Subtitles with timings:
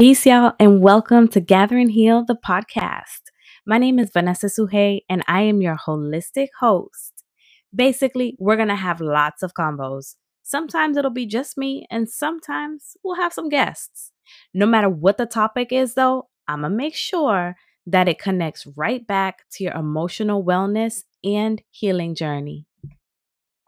[0.00, 3.20] Peace, y'all, and welcome to Gather and Heal, the podcast.
[3.66, 7.22] My name is Vanessa Sujey, and I am your holistic host.
[7.74, 10.14] Basically, we're going to have lots of combos.
[10.42, 14.12] Sometimes it'll be just me, and sometimes we'll have some guests.
[14.54, 17.56] No matter what the topic is, though, I'm going to make sure
[17.86, 22.64] that it connects right back to your emotional wellness and healing journey.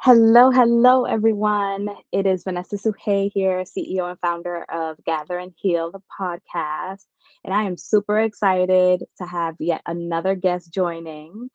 [0.05, 1.89] Hello, hello, everyone.
[2.11, 7.05] It is Vanessa Sujey here, CEO and founder of Gather and Heal, the podcast.
[7.44, 11.50] And I am super excited to have yet another guest joining.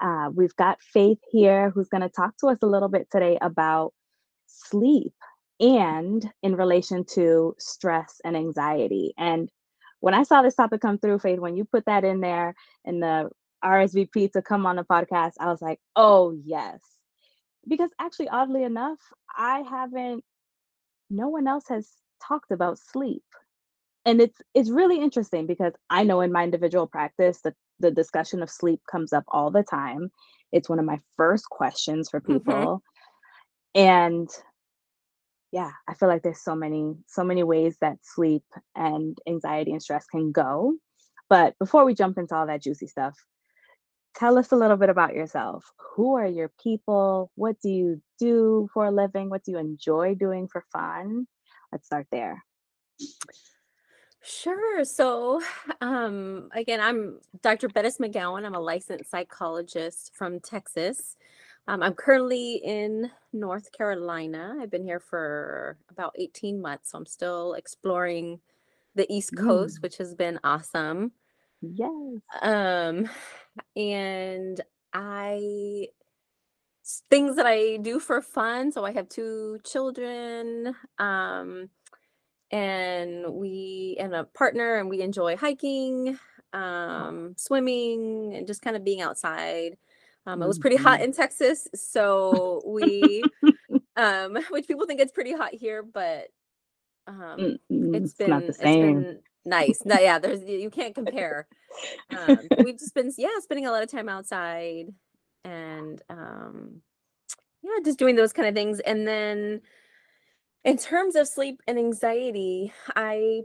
[0.00, 3.38] Uh, we've got Faith here who's going to talk to us a little bit today
[3.40, 3.92] about
[4.48, 5.14] sleep
[5.60, 9.14] and in relation to stress and anxiety.
[9.16, 9.48] And
[10.00, 12.98] when I saw this topic come through, Faith, when you put that in there in
[12.98, 13.30] the
[13.64, 16.80] RSVP to come on the podcast, I was like, oh, yes
[17.68, 18.98] because actually oddly enough
[19.36, 20.24] i haven't
[21.10, 21.88] no one else has
[22.26, 23.24] talked about sleep
[24.04, 28.42] and it's it's really interesting because i know in my individual practice that the discussion
[28.42, 30.10] of sleep comes up all the time
[30.52, 32.34] it's one of my first questions for mm-hmm.
[32.34, 32.82] people
[33.76, 33.80] mm-hmm.
[33.80, 34.28] and
[35.50, 39.82] yeah i feel like there's so many so many ways that sleep and anxiety and
[39.82, 40.74] stress can go
[41.28, 43.16] but before we jump into all that juicy stuff
[44.14, 45.72] tell us a little bit about yourself.
[45.94, 47.30] Who are your people?
[47.34, 49.30] What do you do for a living?
[49.30, 51.26] What do you enjoy doing for fun?
[51.70, 52.44] Let's start there.
[54.22, 54.84] Sure.
[54.84, 55.42] So,
[55.80, 57.68] um, again, I'm Dr.
[57.68, 58.44] Perez McGowan.
[58.44, 61.16] I'm a licensed psychologist from Texas.
[61.68, 64.56] Um, I'm currently in North Carolina.
[64.60, 66.90] I've been here for about 18 months.
[66.90, 68.40] So I'm still exploring
[68.94, 69.82] the East Coast, mm.
[69.82, 71.12] which has been awesome.
[71.62, 72.20] Yes.
[72.40, 73.08] Um,
[73.76, 74.60] and
[74.92, 75.88] I
[77.08, 78.72] things that I do for fun.
[78.72, 81.70] So I have two children, um,
[82.50, 86.18] and we and a partner, and we enjoy hiking,
[86.52, 89.76] um, swimming, and just kind of being outside.
[90.24, 91.04] Um, it was pretty hot mm-hmm.
[91.04, 93.22] in Texas, so we,
[93.96, 96.28] um, which people think it's pretty hot here, but
[97.08, 99.82] um, it's, it's been it's been nice.
[99.84, 101.46] No, yeah, there's you can't compare.
[102.10, 104.86] Um, we've just been yeah spending a lot of time outside
[105.44, 106.82] and um,
[107.62, 108.80] yeah, just doing those kind of things.
[108.80, 109.60] And then
[110.64, 113.42] in terms of sleep and anxiety, I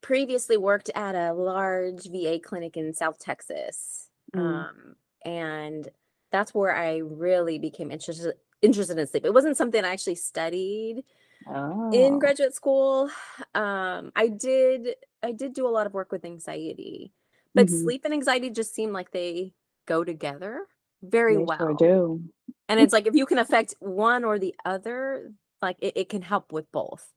[0.00, 4.08] previously worked at a large VA clinic in South Texas.
[4.34, 4.40] Mm.
[4.40, 5.88] Um, and
[6.30, 9.24] that's where I really became interested interested in sleep.
[9.24, 11.02] It wasn't something I actually studied
[11.48, 11.90] oh.
[11.92, 13.10] in graduate school.
[13.54, 17.12] Um, I did I did do a lot of work with anxiety,
[17.54, 17.82] but mm-hmm.
[17.82, 19.52] sleep and anxiety just seem like they
[19.86, 20.66] go together
[21.02, 21.58] very they well.
[21.58, 22.22] Sure do.
[22.68, 26.22] And it's like if you can affect one or the other, like it, it can
[26.22, 27.12] help with both.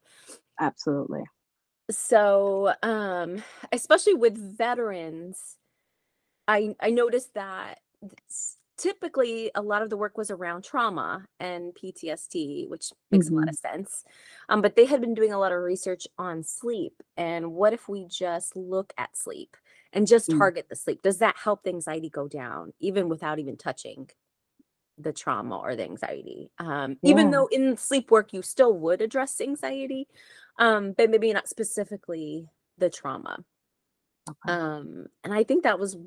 [0.59, 1.23] Absolutely.
[1.89, 5.57] So, um, especially with veterans,
[6.47, 7.79] I I noticed that
[8.79, 13.35] typically a lot of the work was around trauma and PTSD, which makes mm-hmm.
[13.35, 13.75] a lot of mm-hmm.
[13.75, 14.05] sense.
[14.47, 17.03] Um, but they had been doing a lot of research on sleep.
[17.17, 19.57] And what if we just look at sleep
[19.91, 20.39] and just mm-hmm.
[20.39, 21.01] target the sleep?
[21.01, 24.09] Does that help the anxiety go down, even without even touching
[24.97, 26.49] the trauma or the anxiety?
[26.57, 27.11] Um, yeah.
[27.11, 30.07] Even though in sleep work you still would address anxiety,
[30.57, 32.47] um, but maybe not specifically
[32.77, 33.43] the trauma.
[34.29, 34.53] Okay.
[34.53, 35.97] Um, and I think that was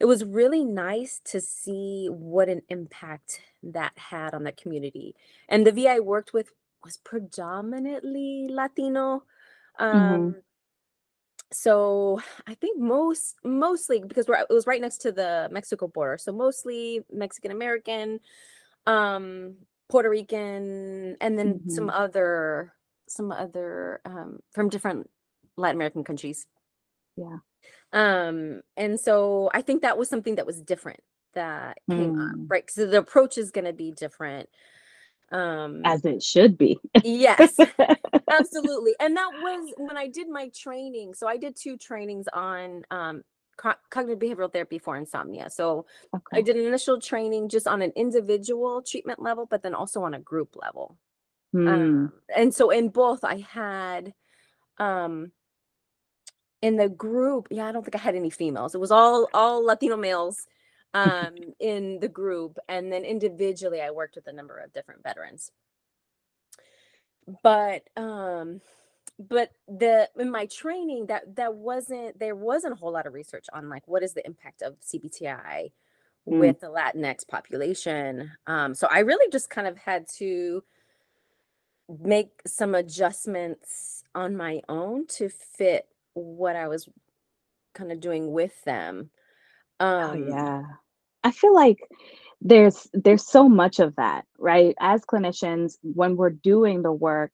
[0.00, 5.14] it was really nice to see what an impact that had on the community.
[5.48, 6.50] And the VA I worked with
[6.84, 9.24] was predominantly Latino.
[9.80, 10.14] Mm-hmm.
[10.14, 10.36] Um,
[11.50, 16.18] so I think most mostly because we're it was right next to the Mexico border,
[16.18, 18.20] so mostly Mexican American,
[18.86, 19.56] um,
[19.88, 22.02] Puerto Rican, and then some mm-hmm.
[22.02, 22.74] other
[23.08, 25.08] some other um, from different
[25.56, 26.46] Latin American countries.
[27.16, 27.38] Yeah.
[27.92, 31.00] Um, and so I think that was something that was different
[31.34, 32.46] that came up, mm.
[32.48, 32.70] right?
[32.70, 34.48] So the approach is going to be different.
[35.30, 36.78] Um, as it should be.
[37.04, 37.56] yes,
[38.30, 38.92] absolutely.
[38.98, 41.14] And that was when I did my training.
[41.14, 43.22] So I did two trainings on um,
[43.58, 45.50] co- cognitive behavioral therapy for insomnia.
[45.50, 46.38] So okay.
[46.38, 50.14] I did an initial training just on an individual treatment level, but then also on
[50.14, 50.96] a group level.
[51.52, 51.68] Hmm.
[51.68, 54.14] Um, and so in both, I had
[54.78, 55.32] um
[56.62, 59.64] in the group yeah i don't think i had any females it was all all
[59.64, 60.46] latino males
[60.94, 65.52] um in the group and then individually i worked with a number of different veterans
[67.42, 68.60] but um
[69.18, 73.46] but the in my training that that wasn't there wasn't a whole lot of research
[73.52, 75.70] on like what is the impact of cbti mm.
[76.26, 80.62] with the latinx population um so i really just kind of had to
[81.88, 85.86] make some adjustments on my own to fit
[86.18, 86.88] what I was
[87.74, 89.10] kind of doing with them.
[90.00, 90.62] Oh Um, yeah.
[91.24, 91.78] I feel like
[92.40, 94.74] there's there's so much of that, right?
[94.80, 97.32] As clinicians, when we're doing the work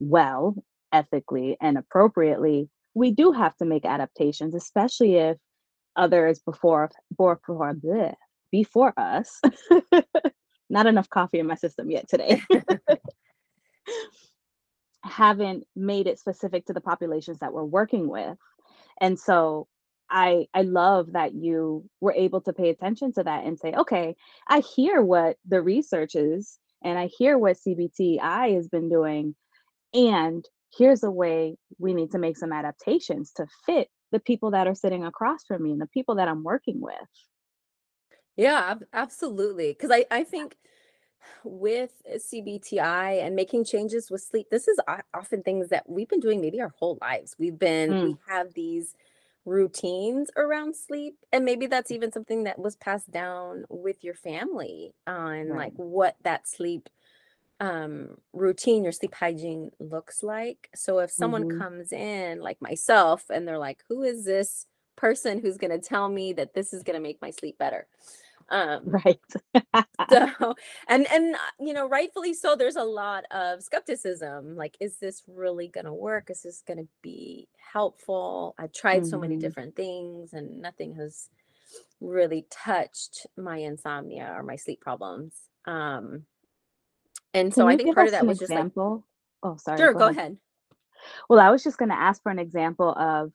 [0.00, 0.56] well,
[0.92, 5.38] ethically and appropriately, we do have to make adaptations, especially if
[5.96, 8.14] others before before before, bleh,
[8.50, 9.40] before us.
[10.70, 12.42] Not enough coffee in my system yet today.
[15.04, 18.38] haven't made it specific to the populations that we're working with.
[19.00, 19.66] And so
[20.10, 24.14] I I love that you were able to pay attention to that and say, okay,
[24.48, 29.34] I hear what the research is and I hear what CBTI has been doing
[29.94, 30.44] and
[30.76, 34.74] here's a way we need to make some adaptations to fit the people that are
[34.74, 36.94] sitting across from me and the people that I'm working with.
[38.36, 39.72] yeah, absolutely.
[39.72, 40.56] Because I, I think
[41.44, 44.78] with CBTI and making changes with sleep, this is
[45.14, 47.36] often things that we've been doing maybe our whole lives.
[47.38, 48.94] We've been, we Mm, have these
[49.44, 54.94] routines around sleep, and maybe that's even something that was passed down with your family
[55.06, 55.54] on right.
[55.54, 56.88] like what that sleep
[57.60, 60.68] um routine, your sleep hygiene looks like.
[60.74, 64.66] So if someone hmm comes in like myself and they're like, who is this
[64.96, 67.86] person who's going to tell me that this is going to make my sleep better?
[68.52, 69.20] Um Right.
[70.10, 70.54] so
[70.88, 75.22] and and uh, you know rightfully so there's a lot of skepticism like is this
[75.28, 79.38] really going to work is this going to be helpful i've tried so many hmm
[79.38, 81.28] different things and nothing has
[82.00, 85.34] really touched my insomnia or my sleep problems
[85.66, 86.24] um
[87.34, 89.06] and so i think part of that was just like example?
[89.42, 90.08] Oh, sorry, sure go go ahead.
[90.08, 90.38] ahead
[91.28, 93.32] Well, I was just going to ask for an example of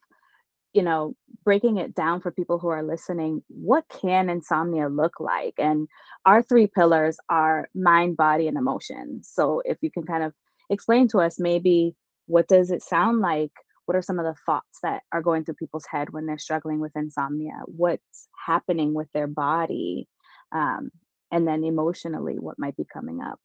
[0.74, 5.56] you know, breaking it down for people who are listening, what can insomnia look like?
[5.58, 5.88] And
[6.26, 9.22] our three pillars are mind, body, and emotion.
[9.24, 10.34] So if you can kind of
[10.70, 11.96] explain to us maybe
[12.28, 13.52] what does it sound like?
[13.86, 16.80] What are some of the thoughts that are going through people's head when they're struggling
[16.80, 17.54] with insomnia?
[17.66, 20.10] What's happening with their body?
[20.52, 20.92] Um,
[21.32, 23.40] and then emotionally, what might be coming up?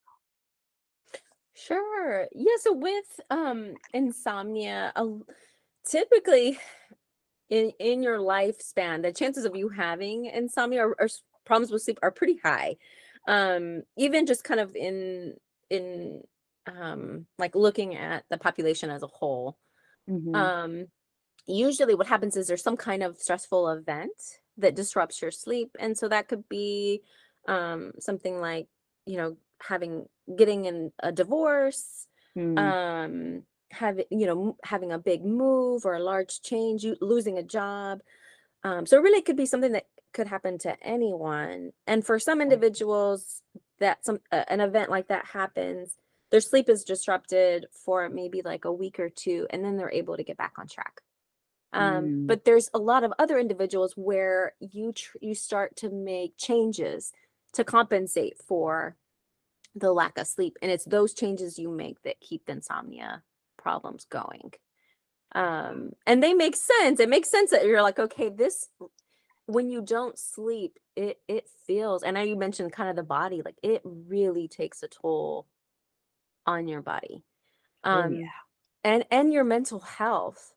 [1.55, 4.91] sure yeah so with um insomnia
[5.87, 6.59] typically
[7.53, 11.09] in in your lifespan, the chances of you having insomnia or, or
[11.47, 12.77] problems with sleep are pretty high.
[13.29, 15.37] Um, even just kind of in
[15.71, 16.23] in
[16.67, 19.59] um like looking at the population as a whole.
[20.07, 20.87] hmm Um,
[21.47, 25.71] usually what happens is there's some kind of stressful event that disrupts your sleep.
[25.81, 27.03] And so that could be
[27.49, 28.69] um something like,
[29.07, 35.25] you know, having getting in a divorce, mm um having you know having a big
[35.25, 38.01] move or a large change you losing a job.
[38.65, 41.73] Um so it really could be something that could happen to anyone.
[41.87, 43.43] And for some individuals
[43.81, 45.97] that some uh, an event like that happens
[46.31, 50.17] their sleep is disrupted for maybe like a week or two and then they're able
[50.17, 51.01] to get back on track.
[51.73, 52.27] Um mm.
[52.27, 57.13] but there's a lot of other individuals where you tr- you start to make changes
[57.55, 58.97] to compensate for
[59.75, 63.23] the lack of sleep and it's those changes you make that keep the insomnia
[63.63, 64.53] problems going.
[65.35, 68.69] Um and they make sense it makes sense that you're like okay this
[69.47, 73.41] when you don't sleep it it feels and now you mentioned kind of the body
[73.43, 75.47] like it really takes a toll
[76.47, 77.25] on your body.
[77.85, 78.29] Oh, um yeah.
[78.85, 80.53] and and your mental health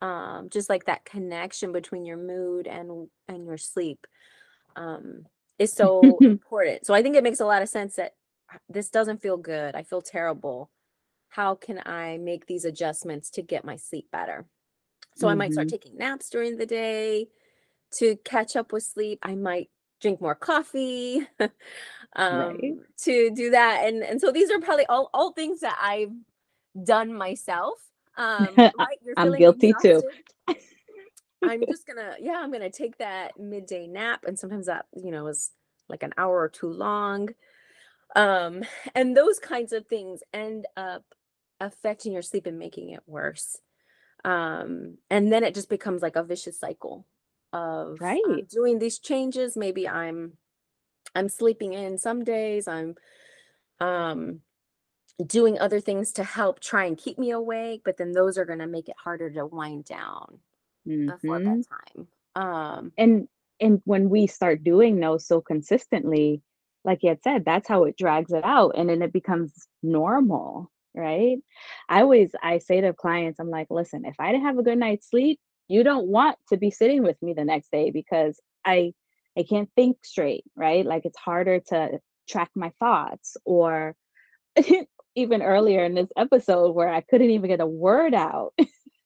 [0.00, 4.06] um just like that connection between your mood and and your sleep
[4.76, 5.26] um
[5.58, 6.86] is so important.
[6.86, 8.14] So i think it makes a lot of sense that
[8.52, 10.70] "Uh, this doesn't feel good i feel terrible
[11.32, 14.46] how can i make these adjustments to get my sleep better
[15.16, 17.28] so i might start hmm taking naps during the day
[17.92, 19.70] to catch up with sleep i might
[20.02, 21.26] drink more coffee
[22.30, 22.74] Right.
[22.78, 26.12] um to do that and and so these are probably all all things that i've
[26.86, 27.74] done myself
[28.18, 30.02] um right I'm guilty too.
[31.42, 34.24] I'm just gonna, yeah, I'm gonna take that midday nap.
[34.26, 35.52] And sometimes that, you know, is
[35.88, 37.30] like an hour or two long.
[38.16, 38.62] Um,
[38.94, 41.04] and those kinds of things end up
[41.62, 43.58] affecting your sleep and making it worse.
[44.24, 47.06] Um, and then it just becomes like a vicious cycle
[47.52, 48.46] of Right.
[48.48, 49.56] doing these changes.
[49.56, 50.38] Maybe I'm
[51.14, 52.96] I'm sleeping in some days, I'm
[53.80, 54.42] um
[55.26, 58.66] doing other things to help try and keep me awake, but then those are gonna
[58.68, 60.40] make it harder to wind down
[61.06, 62.08] before hmm bedtime.
[62.36, 63.28] Um, And
[63.60, 66.42] and when we start doing those so consistently,
[66.84, 70.71] like you had said, that's how it drags it out and then it becomes normal,
[70.94, 71.38] right?
[71.88, 74.78] I always I say to clients, I'm like, listen, if I didn't have a good
[74.78, 78.92] night's sleep, you don't want to be sitting with me the next day because I
[79.38, 80.84] I can't think straight, right?
[80.84, 83.94] Like it's harder to track my thoughts or
[85.14, 88.54] even earlier in this episode where I couldn't even get a word out.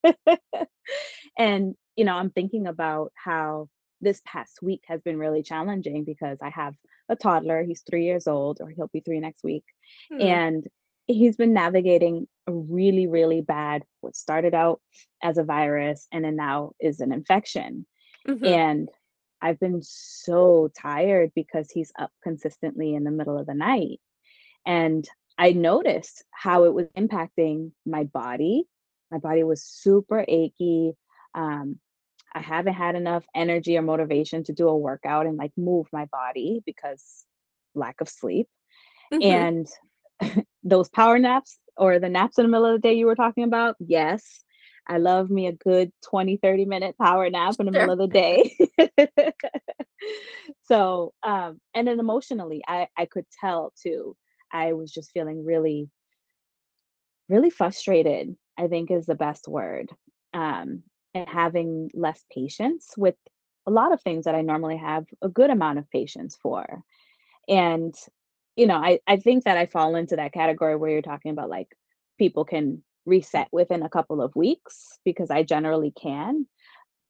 [1.38, 3.68] and, you know, I'm thinking about how
[4.00, 6.74] this past week has been really challenging because I have
[7.08, 7.64] a toddler.
[7.64, 9.64] He's three years old, or he'll be three next week.
[10.10, 10.20] Hmm.
[10.20, 10.66] And
[11.06, 14.80] he's been navigating a really, really bad, what started out
[15.22, 17.86] as a virus and then now is an infection.
[18.26, 18.44] Mm-hmm.
[18.44, 18.88] And
[19.40, 24.00] I've been so tired because he's up consistently in the middle of the night.
[24.64, 25.08] And
[25.38, 28.64] I noticed how it was impacting my body.
[29.10, 30.94] My body was super achy.
[31.34, 31.78] Um,
[32.34, 36.06] I haven't had enough energy or motivation to do a workout and like move my
[36.06, 37.24] body because
[37.74, 38.48] lack of sleep.
[39.12, 39.22] Mm-hmm.
[39.22, 39.68] And
[40.64, 43.44] those power naps or the naps in the middle of the day you were talking
[43.44, 44.44] about, yes,
[44.88, 47.86] I love me a good 20, 30 minute power nap in the sure.
[47.86, 48.56] middle of the day.
[50.64, 54.16] so, um, and then emotionally, I, I could tell too,
[54.52, 55.90] I was just feeling really,
[57.28, 59.90] really frustrated, I think is the best word.
[60.32, 60.82] Um,
[61.14, 63.16] and having less patience with
[63.66, 66.82] a lot of things that I normally have a good amount of patience for.
[67.48, 67.94] And,
[68.56, 71.50] you know, I, I think that I fall into that category where you're talking about
[71.50, 71.68] like
[72.18, 72.80] people can mm.
[73.04, 76.46] reset within a couple of weeks because I generally can.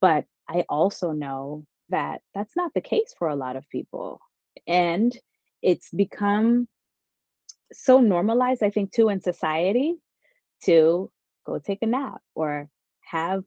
[0.00, 4.20] But I also know that that's not the case for a lot of people.
[4.66, 5.16] And
[5.62, 6.68] it's become
[7.72, 9.94] so normalized, I think, too, in society
[10.64, 11.10] to
[11.46, 12.68] go take a nap or
[13.02, 13.44] have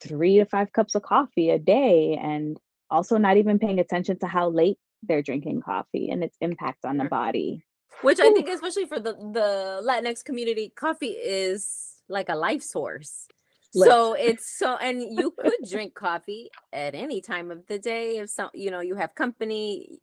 [0.00, 2.58] three to five cups of coffee a day and
[2.90, 6.96] also not even paying attention to how late they're drinking coffee and its impact on
[6.96, 7.64] the body
[8.02, 13.26] which I think, especially for the the Latinx community, coffee is like a life source.
[13.74, 18.28] So it's so, and you could drink coffee at any time of the day if
[18.28, 20.00] some, you know, you have company.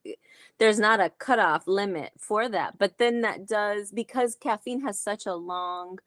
[0.57, 5.25] There's not a cutoff limit for that, but then that does because caffeine has such
[5.25, 5.99] a long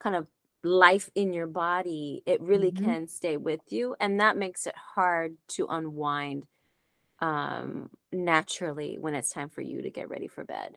[0.00, 0.26] kind of
[0.62, 2.22] life in your body.
[2.26, 2.84] It really mm-hmm.
[2.84, 6.44] can stay with you, and that makes it hard to unwind
[7.20, 10.76] um naturally when it's time for you to get ready for bed.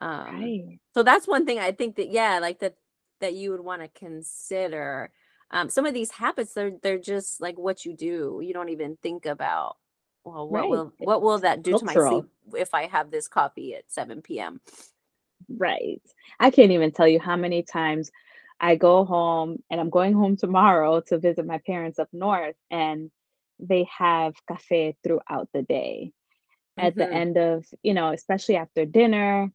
[0.00, 0.78] Um, right.
[0.94, 2.76] So that's one thing I think that yeah, like that
[3.20, 5.10] that you would want to consider.
[5.52, 8.40] Um, some of these habits they're they're just like what you do.
[8.42, 9.76] You don't even think about
[10.24, 10.70] well what right.
[10.70, 14.22] will what will that do to my sleep if I have this coffee at 7
[14.22, 14.60] p.m.
[15.48, 16.02] Right.
[16.38, 18.10] I can't even tell you how many times
[18.60, 23.10] I go home and I'm going home tomorrow to visit my parents up north and
[23.60, 26.12] they have cafe throughout the day.
[26.78, 27.00] At mm-hmm.
[27.00, 29.50] the end of, you know, especially after dinner,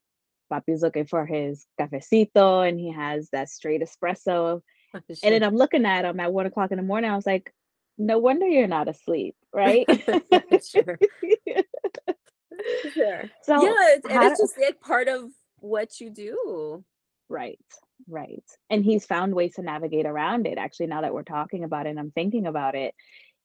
[0.52, 4.62] Papi's looking for his cafecito and he has that straight espresso.
[4.94, 7.10] And then I'm looking at him at one o'clock in the morning.
[7.10, 7.54] I was like,
[7.98, 9.86] no wonder you're not asleep, right?
[10.64, 11.00] sure.
[12.94, 13.24] sure.
[13.44, 16.84] So yeah, it's, and it's just like part of what you do.
[17.28, 17.60] Right,
[18.08, 18.44] right.
[18.70, 20.58] And he's found ways to navigate around it.
[20.58, 22.94] Actually, now that we're talking about it and I'm thinking about it,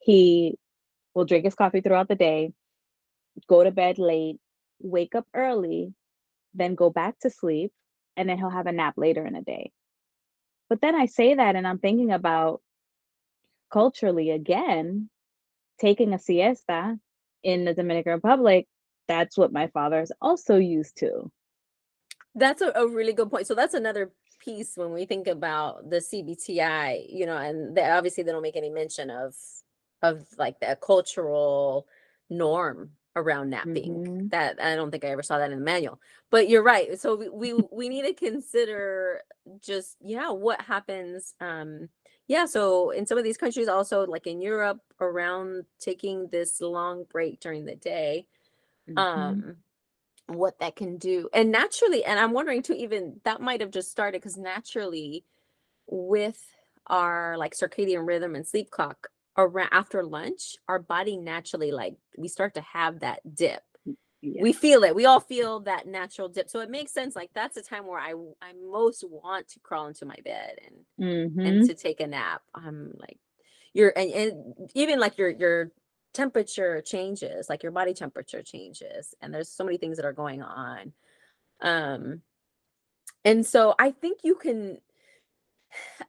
[0.01, 0.57] he
[1.15, 2.53] will drink his coffee throughout the day,
[3.49, 4.39] go to bed late,
[4.81, 5.93] wake up early,
[6.55, 7.73] then go back to sleep,
[8.17, 9.73] and then he'll have a nap later in the day.
[10.69, 12.61] But then I say that, and I'm thinking about
[13.73, 15.11] culturally again,
[15.81, 16.99] taking a siesta
[17.43, 18.67] in the Dominican Republic.
[19.09, 21.31] That's what my father is also used to.
[22.35, 23.47] That's a, a really good point.
[23.47, 28.23] So that's another piece when we think about the CBTI, you know, and they, obviously
[28.23, 29.35] they don't make any mention of
[30.03, 31.87] of like the cultural
[32.29, 34.05] norm around napping.
[34.05, 34.29] Mm-hmm.
[34.29, 36.01] That I don't think I ever saw that in the manual.
[36.31, 36.99] But you're right.
[36.99, 39.23] So we we, we need to consider
[39.61, 41.89] just yeah, what happens um
[42.29, 47.05] yeah, so in some of these countries also like in Europe around taking this long
[47.11, 48.27] break during the day
[48.89, 48.99] mm-hmm.
[48.99, 49.57] um
[50.27, 51.29] what that can do.
[51.33, 55.25] And naturally and I'm wondering too even that might have just started cuz naturally
[55.89, 56.41] with
[56.87, 62.29] our like circadian rhythm and sleep clock around after lunch, our body naturally like we
[62.29, 63.63] start to have that dip.
[64.23, 64.43] Yeah.
[64.43, 64.95] We feel it.
[64.95, 66.51] We all feel that natural dip.
[66.51, 67.17] So it makes sense.
[67.17, 71.09] Like that's the time where I I most want to crawl into my bed and
[71.09, 71.41] mm-hmm.
[71.41, 72.43] and to take a nap.
[72.55, 73.19] I'm like
[73.73, 75.73] you're and, and even like your your
[76.13, 80.43] temperature changes, like your body temperature changes, and there's so many things that are going
[80.43, 80.93] on.
[81.63, 82.23] Um
[83.25, 84.79] and so I think you can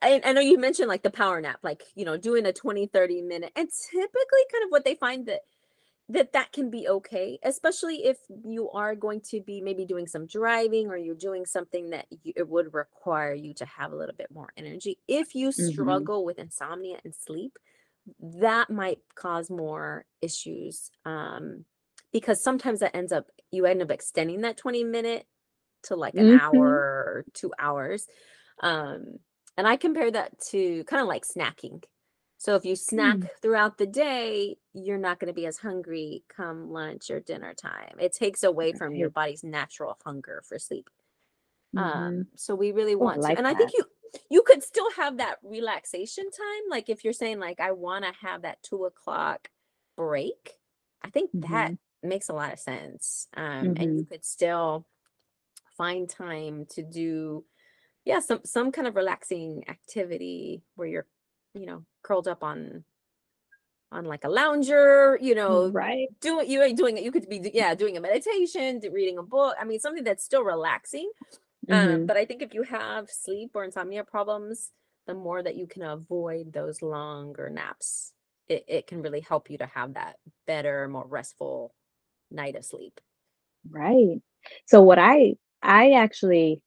[0.02, 2.88] I, I know you mentioned like the power nap, like, you know, doing a 20,
[2.88, 3.52] 30 minute.
[3.56, 5.42] And typically kind of what they find that
[6.10, 10.26] that that can be okay, especially if you are going to be maybe doing some
[10.26, 14.16] driving or you're doing something that you, it would require you to have a little
[14.16, 14.98] bit more energy.
[15.08, 15.70] If you mm-hmm.
[15.70, 17.58] struggle with insomnia and sleep,
[18.20, 21.66] that might cause more issues um,
[22.12, 25.28] because sometimes that ends up you end up extending that 20 minute
[25.84, 26.40] to like an Mhm.
[26.42, 28.08] hour or two hours.
[28.62, 29.20] Um,
[29.58, 31.84] and I compare that to kind of like snacking.
[32.38, 33.30] So if you snack Mm.
[33.42, 37.96] throughout the day, you're not going to be as hungry come lunch or dinner time.
[38.00, 40.90] It takes away from your body's natural hunger for sleep.
[41.74, 41.78] Mhm.
[41.78, 43.86] Um, so we really Oh, want to, like and I think you
[44.30, 46.64] you could still have that relaxation time.
[46.70, 49.50] Like if you're saying like I want to have that two o'clock
[49.96, 50.60] break,
[51.02, 51.78] I think that Mhm.
[52.04, 53.28] makes a lot of sense.
[53.36, 54.08] Um, and you Mhm.
[54.10, 54.86] could still
[55.78, 57.46] find time to do
[58.06, 61.08] yeah some some kind of relaxing activity where you're
[61.54, 62.84] you know curled up on
[63.92, 66.10] on like a lounger you know Right.
[66.22, 69.56] doing you ain't doing it you could be yeah doing a meditation reading a book
[69.60, 71.10] i mean something that's still relaxing
[71.72, 72.08] um Mhm.
[72.08, 74.72] but i think if you have sleep or insomnia problems
[75.08, 78.14] the more that you can avoid those longer naps
[78.50, 80.18] it, it can really help you to have that
[80.48, 81.74] better more restful
[82.32, 83.02] night of sleep
[83.70, 84.22] Right.
[84.66, 86.62] So what I I actually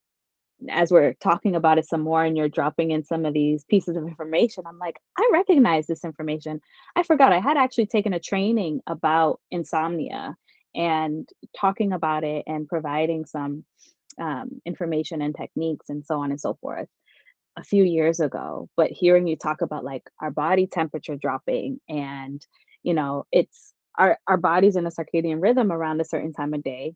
[0.71, 3.97] as we're talking about it some more and you're dropping in some of these pieces
[3.97, 6.61] of information, I'm like, I recognize this information.
[6.97, 10.37] I forgot I had actually taken a training about insomnia
[10.75, 11.28] and
[11.59, 13.64] talking about it and providing some
[14.21, 16.88] um, information and techniques and so on and so forth
[17.56, 18.68] a few years ago.
[18.76, 22.44] But hearing you talk about like our body temperature dropping and
[22.85, 26.62] you know, it's our our body's in a circadian rhythm around a certain time of
[26.62, 26.94] day,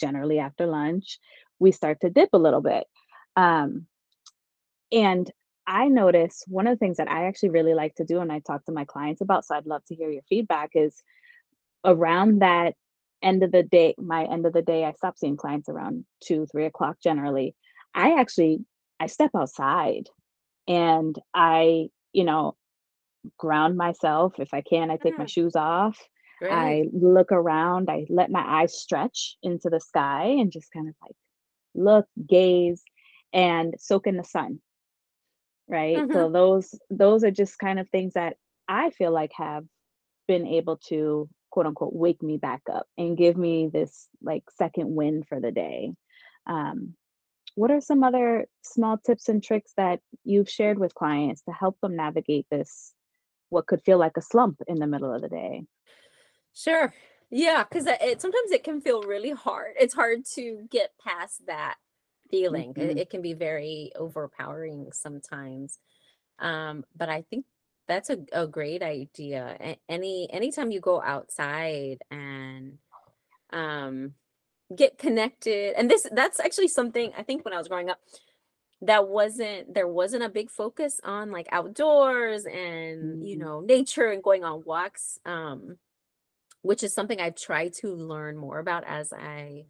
[0.00, 1.20] generally after lunch,
[1.60, 2.86] we start to dip a little bit.
[3.36, 3.86] Um,
[4.92, 5.30] and
[5.66, 8.38] I notice one of the things that I actually really like to do and I
[8.38, 11.02] talk to my clients about, so I'd love to hear your feedback, is
[11.84, 12.74] around that
[13.22, 16.46] end of the day, my end of the day, I stop seeing clients around two,
[16.46, 17.54] three o'clock generally.
[17.94, 18.64] I actually
[19.00, 20.08] I step outside
[20.68, 22.56] and I, you know,
[23.38, 24.34] ground myself.
[24.38, 25.98] If I can, I take my Mm, shoes off.
[26.38, 30.88] great I look around, I let my eyes stretch into the sky and just kind
[30.88, 31.16] of like
[31.74, 32.82] look, gaze,
[33.36, 34.62] and soak in the sun,
[35.68, 36.04] right?
[36.04, 38.36] hmm So those those are just kind of things that
[38.68, 39.64] I feel like have
[40.28, 44.94] been able to quote unquote wake me back up and give me this like second
[44.96, 45.92] win for the day.
[46.46, 46.96] Um,
[47.56, 51.78] what are some other small tips and tricks that you've shared with clients to help
[51.82, 52.94] them navigate this
[53.50, 55.64] what could feel like a slump in the middle of the day?
[56.54, 56.94] Sure.
[57.30, 59.74] Yeah, because it- sometimes it can feel really hard.
[59.78, 61.78] It's hard to get past that
[62.30, 62.74] feeling.
[62.78, 62.98] It, Mhm.
[62.98, 65.78] it can be very overpowering sometimes.
[66.38, 67.46] Um, but I think
[67.88, 69.56] that's a, a great idea.
[69.60, 72.78] A- Any anytime you go outside and
[73.52, 74.14] um
[74.76, 78.00] get connected, and this that's actually something I think when I was growing up,
[78.82, 84.06] that wasn't there wasn't a big focus on like outdoors and you Mm, know nature
[84.10, 85.18] and going on walks.
[85.26, 85.78] Um,
[86.62, 89.66] which is something I've tried to learn more about as I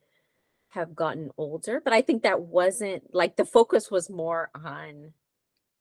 [0.76, 1.80] have gotten older.
[1.80, 5.14] But I think that wasn't like the focus was more on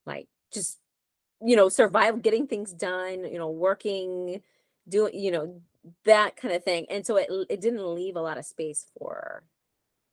[0.06, 0.80] like just,
[1.46, 4.44] you know, survival getting things done, you know, working,
[4.90, 5.62] doing, you know,
[6.06, 6.88] that kind of thing.
[6.90, 9.46] And so it it didn't leave a lot of space for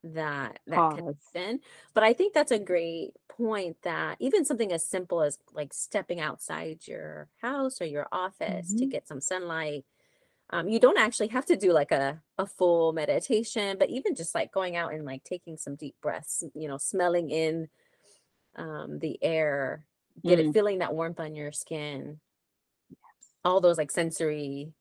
[0.03, 1.33] that that pause.
[1.33, 1.61] connection.
[1.93, 6.19] But I think that's a great point that even something as simple as like stepping
[6.19, 8.93] outside your house or your office to Mhm.
[8.93, 9.85] get some sunlight
[10.53, 14.35] um, you don't actually have to do like a, a full meditation, but even just
[14.35, 17.69] like going out and like taking some deep breaths, you know, smelling in
[18.55, 19.85] um, the air,
[20.25, 22.19] get it Mm, feeling that warmth on your skin,
[23.43, 24.73] all those like sensory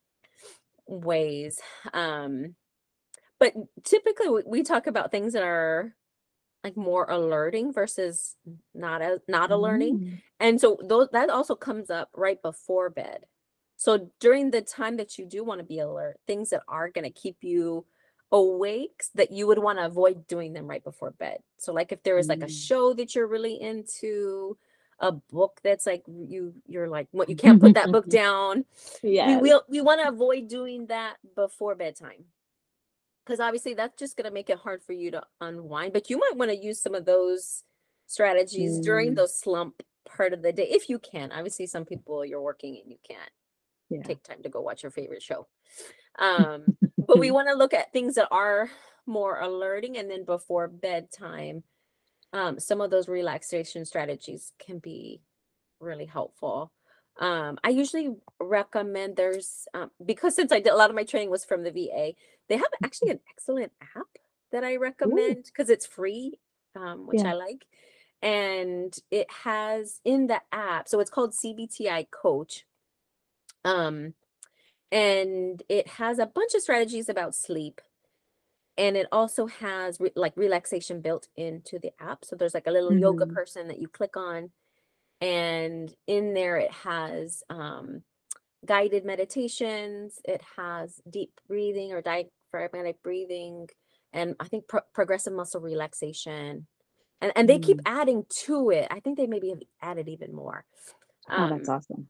[0.86, 1.60] ways.
[1.92, 2.56] Um,
[3.40, 3.54] but
[3.84, 5.94] typically we, we talk about things that are
[6.64, 8.36] like more alerting versus
[8.74, 9.98] not a, not alerting.
[9.98, 13.26] mm, And so those that also comes up right before bed.
[13.82, 17.02] So during the time that you do want to be alert, things that are going
[17.02, 17.84] to keep you
[18.30, 21.38] awake that you would want to avoid doing them right before bed.
[21.58, 22.66] So like if there is like a mm.
[22.68, 24.56] show that you're really into,
[25.00, 28.64] a book that's like you you're like what you can't put that book down.
[29.02, 29.40] Yeah.
[29.40, 32.26] We will we want to avoid doing that before bedtime
[33.26, 36.18] because obviously that's just going to make it hard for you to unwind but you
[36.18, 37.64] might want to use some of those
[38.06, 42.24] strategies during Mm, the slump part of the day if you can obviously some people
[42.24, 43.30] you're working and you can't
[44.00, 44.06] yeah.
[44.06, 45.46] take time to go watch your favorite show
[46.18, 46.64] um
[46.98, 48.70] but we want to look at things that are
[49.06, 51.62] more alerting and then before bedtime
[52.32, 55.20] um some of those relaxation strategies can be
[55.82, 56.72] really helpful.
[57.20, 61.30] Um, I usually recommend there's um, because since I did a lot of my training
[61.30, 62.12] was from the VA,
[62.48, 64.06] they have actually an excellent app
[64.52, 66.38] that I recommend because it's free,
[66.74, 67.32] um, which yeah.
[67.32, 67.66] I like.
[68.22, 72.64] And it has in the app, so it's called CBTI Coach.
[73.64, 74.14] Um,
[74.92, 77.80] and it has a bunch of strategies about sleep
[78.76, 82.24] and it also has re- like relaxation built into the app.
[82.24, 83.26] So there's like a little yoga Mhm.
[83.26, 84.50] person that you click on,
[85.20, 88.04] and in there it has um,
[88.66, 90.20] guided meditations.
[90.24, 93.68] It has deep breathing or diaphragmatic breathing,
[94.12, 96.68] and I think pro- progressive muscle relaxation.
[97.22, 97.86] And and they keep Mm.
[97.86, 98.88] adding to it.
[98.90, 100.66] I think they maybe have added even more.
[101.36, 102.08] Oh, that's Um, awesome.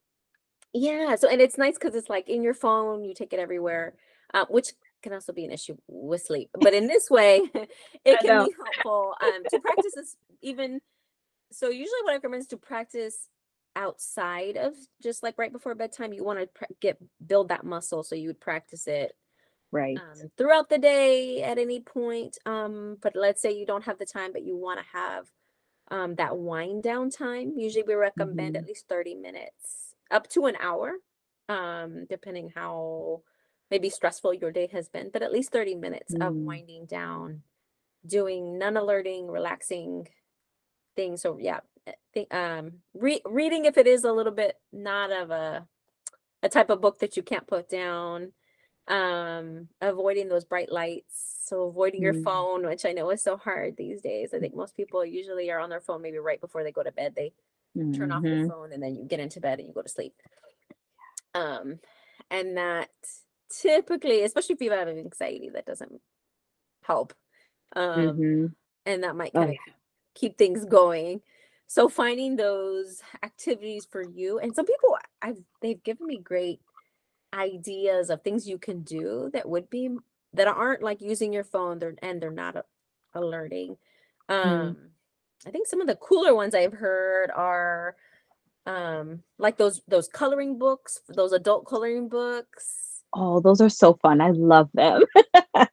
[0.72, 3.94] Yeah, so and it's nice because it's like in your phone, you take it everywhere,
[4.34, 6.50] uh, which can also be an issue with sleep.
[6.60, 7.42] But in this way,
[8.04, 8.44] it I can know.
[8.44, 10.80] be helpful um, to practice this even.
[11.52, 13.28] So usually, what I recommend is to practice
[13.76, 16.12] outside of just like right before bedtime.
[16.12, 19.12] You want to pr- get build that muscle, so you would practice it
[19.70, 19.96] Right.
[19.96, 22.38] um, throughout the day at any point.
[22.46, 25.26] Um, but let's say you don't have the time, but you want to have
[25.90, 27.54] um, that wind down time.
[27.56, 28.66] Usually, we recommend at Mhm.
[28.66, 29.81] least 30 minutes,
[30.12, 30.92] up to an hour,
[31.48, 33.22] um, depending how
[33.70, 36.44] maybe stressful your day has been, but at least 30 minutes of Mm.
[36.46, 37.42] winding down,
[38.06, 40.08] doing non alerting, relaxing
[40.96, 41.22] things.
[41.22, 41.60] So, yeah.
[42.14, 45.66] Think, um, re- reading if it is a little bit not of a
[46.42, 48.32] a type of book that you can't put down
[48.88, 52.24] um avoiding those bright lights so avoiding your Mm.
[52.24, 55.60] phone which i know is so hard these days i think most people usually are
[55.60, 57.32] on their phone maybe right before they go to bed they
[57.92, 58.48] turn off your Mhm.
[58.48, 60.14] phone and then you get into bed and you go to sleep
[61.34, 61.78] um
[62.30, 62.90] and that
[63.50, 66.00] typically especially if you have anxiety that doesn't
[66.84, 67.14] help
[67.76, 68.54] um Mhm.
[68.86, 69.74] and that might Oh, kind of yeah.
[70.14, 71.22] keep things going
[71.68, 76.60] so finding those activities for you and some people i've they've given me great
[77.34, 79.90] ideas of things you can do that would be
[80.34, 82.64] that aren't like using your phone they're, and they're not a-
[83.14, 83.76] alerting
[84.44, 84.74] Mm.
[84.74, 84.91] um
[85.46, 87.96] i think some of the cooler ones i've heard are
[88.66, 94.22] um like those those coloring books those adult coloring books Oh, those are so fun.
[94.22, 95.02] I love them.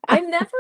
[0.10, 0.58] i've never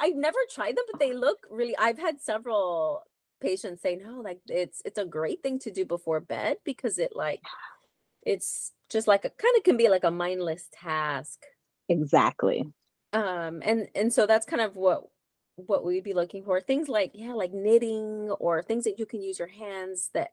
[0.00, 3.02] i've never tried them but they look really i've had several
[3.40, 7.12] patients say no like it's it's a great thing to do before bed because it
[7.14, 7.42] like
[8.22, 11.40] it's just like a kind of can be like a mindless task
[11.88, 12.64] Exactly.
[13.12, 15.04] um and and so that's kind of what
[15.56, 19.22] what we'd be looking for things like yeah like knitting or things that you can
[19.22, 20.30] use your hands that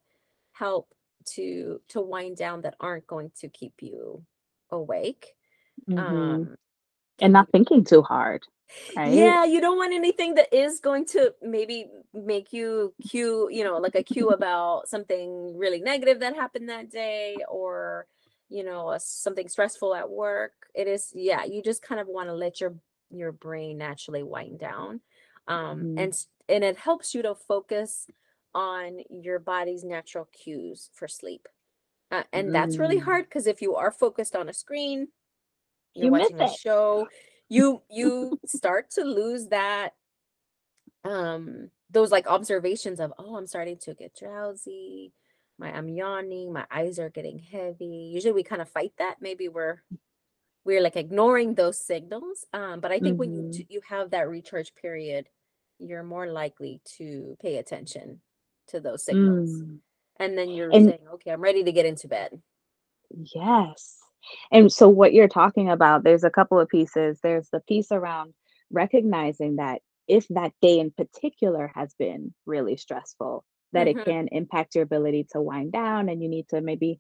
[0.54, 0.90] help
[1.26, 4.24] to to wind down that aren't going to keep you
[4.72, 5.30] awake
[5.90, 6.48] Mhm.
[6.48, 6.56] um
[7.22, 8.44] And not thinking too hard,
[8.96, 9.02] right?
[9.06, 13.78] yeah you don't want anything that is going to maybe make you cue you know
[13.78, 18.08] like a cue about something really negative that happened that day or
[18.50, 22.30] you know uh, something stressful at work it is yeah you just kind of want
[22.30, 22.76] to let your
[23.12, 25.02] your brain naturally wind down
[25.48, 25.98] um Mhm.
[25.98, 28.08] and s- and it helps you to focus
[28.54, 31.48] on your body's natural cues for sleep
[32.12, 33.04] uh, and that's really Mm.
[33.06, 35.10] hard because if you are focused on a screen
[35.96, 36.60] you're You miss watching a it.
[36.62, 37.08] show
[37.50, 39.94] you you start to lose that
[41.04, 45.14] um those like observations of oh i'm starting to get drowsy
[45.58, 49.48] my i'm yawning my eyes are getting heavy usually we kind of fight that maybe
[49.50, 49.82] we're
[50.66, 53.52] we're like ignoring those signals um but i think when you Mhm.
[53.52, 55.28] do, you have that recharge period
[55.80, 58.22] you're more likely to pay attention
[58.68, 59.80] to those signals Mm.
[60.20, 62.42] and then you're And saying okay i'm ready to get into bed
[63.34, 63.98] yes.
[64.52, 67.20] And so what you're talking about, there's a couple of pieces.
[67.22, 68.34] There's the piece around
[68.72, 74.28] recognizing that if that day in particular has been really stressful, that it hmm can
[74.32, 77.00] impact your ability to wind down and you need to maybe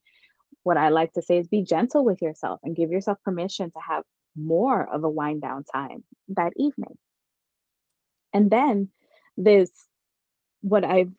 [0.64, 3.80] what I like to say is be gentle with yourself and give yourself permission to
[3.88, 4.04] have
[4.36, 6.98] more of a wind down time that evening.
[8.34, 8.90] And then
[9.38, 9.70] this,
[10.62, 11.12] what I've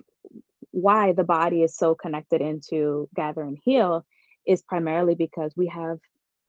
[0.70, 4.04] why the body is so connected into gather and heal
[4.44, 5.98] is primarily because we have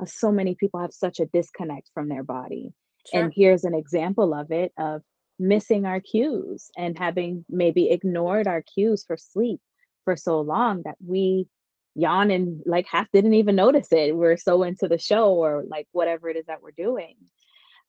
[0.02, 2.74] uh, so many people have such a disconnect from their body.
[3.14, 5.04] And here's an example of it of
[5.38, 9.60] missing our cues and having maybe ignored our cues for sleep
[10.06, 11.48] for so long that we
[11.96, 14.16] yawn and like half didn't even notice it.
[14.16, 17.16] We're so into the show or like whatever it is that we're doing.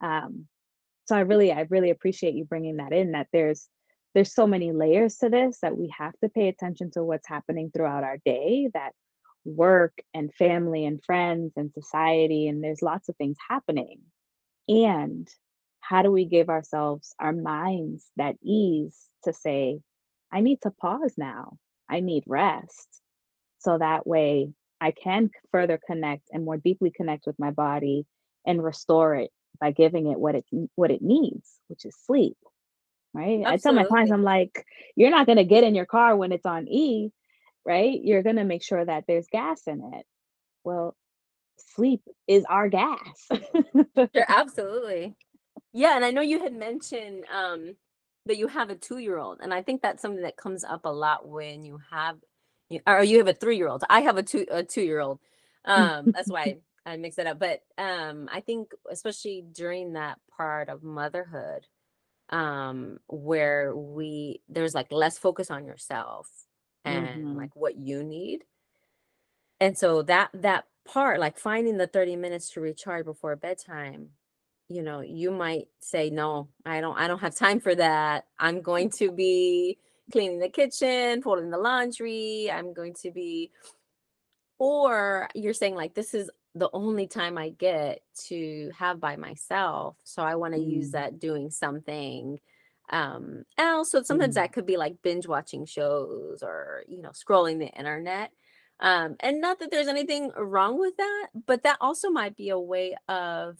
[0.01, 0.47] Um,
[1.07, 3.13] so I really, I really appreciate you bringing that in.
[3.13, 3.69] That there's
[4.15, 7.71] there's so many layers to this that we have to pay attention to what's happening
[7.71, 8.71] throughout our day.
[8.73, 8.93] That
[9.45, 14.01] work and family and friends and society and there's lots of things happening.
[14.69, 15.29] And
[15.81, 19.81] how do we give ourselves our minds that ease to say,
[20.33, 21.59] I need to pause now.
[21.89, 23.01] I need rest.
[23.67, 28.07] So that way I can further connect and more deeply connect with my body
[28.47, 30.45] and restore it by giving it what it
[30.77, 32.37] what it needs, which is sleep.
[33.13, 33.43] Right?
[33.45, 36.47] I tell my clients, I'm like, you're not gonna get in your car when it's
[36.47, 37.11] on E,
[37.65, 37.99] right?
[38.01, 40.07] You're gonna make sure that there's gas in it.
[40.63, 40.95] Well,
[41.75, 43.29] sleep is our gas.
[43.33, 45.17] sure absolutely
[45.73, 47.75] Yeah, and I know you had mentioned um
[48.27, 51.27] that you have a two-year-old, and I think that's something that comes up a lot
[51.27, 52.19] when you have
[52.71, 53.85] you, or you have a three-year-old.
[53.89, 55.21] I have a two a two-year-old.
[55.65, 57.39] Um, that's why I, mix it up.
[57.39, 61.67] But um, I think especially during that part of motherhood,
[62.31, 66.29] um, where we there's like less focus on yourself
[66.85, 67.35] and Mhm.
[67.35, 68.45] like what you need.
[69.61, 74.11] And so that that part, like finding the 30 minutes to recharge before bedtime,
[74.69, 78.27] you know, you might say, no, I don't, I don't have time for that.
[78.39, 79.79] I'm going to be
[80.13, 82.51] cleaning the kitchen, folding the laundry.
[82.51, 83.51] I'm going to be,
[84.59, 89.97] or you're saying like, this is the only time I get to have by myself.
[90.05, 90.93] So I want to use Mm.
[90.93, 92.41] that doing something
[92.91, 93.91] um else.
[93.91, 94.37] So sometimes Mm.
[94.37, 98.31] that could be like binge watching shows or, you know, scrolling the internet.
[98.79, 102.59] Um, and not that there's anything wrong with that, but that also might be a
[102.61, 103.59] way of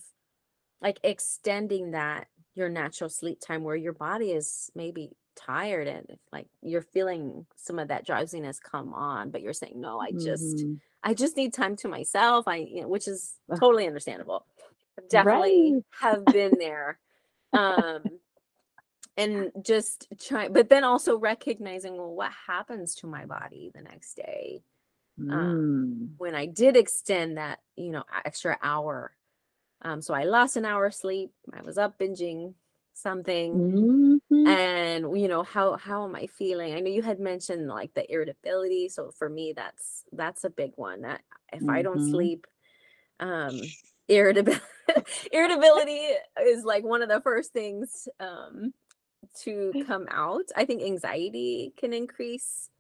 [0.81, 6.19] like extending that your natural sleep time where your body is maybe tired and if,
[6.33, 10.65] like you're feeling some of that drowsiness come on but you're saying no i just
[10.65, 10.81] Mhm.
[11.05, 14.47] i just need time to myself i you know, which is totally understandable
[15.09, 15.85] definitely Right.
[15.91, 16.99] have been there
[17.55, 18.19] um
[19.17, 24.15] and just trying but then also recognizing well what happens to my body the next
[24.17, 24.63] day
[25.31, 26.09] um, Mm.
[26.19, 29.13] when I did extend that, you know, extra hour.
[29.83, 31.33] Um, so I lost an hour of sleep.
[31.53, 32.55] I was up binging
[32.97, 34.21] something, Mhm.
[34.45, 36.75] and you know how how am I feeling?
[36.75, 38.89] I know you had mentioned like the irritability.
[38.89, 41.03] So for me, that's that's a big one.
[41.03, 42.03] That if I don't Mhm.
[42.03, 42.47] sleep,
[43.21, 43.75] um,
[44.09, 44.63] irritability
[45.33, 46.01] irritability
[46.43, 48.75] is like one of the first things um
[49.45, 50.45] to come out.
[50.57, 52.71] I think anxiety can increase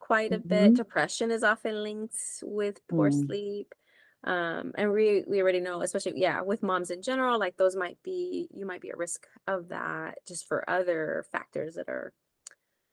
[0.00, 0.74] quite a bit.
[0.74, 0.76] Mhm.
[0.76, 3.12] Depression is often linked with poor Mm.
[3.12, 3.74] sleep.
[4.24, 8.02] Um, and we we already know, especially yeah, with moms in general, like those might
[8.02, 12.12] be you might be at risk of that just for other factors that are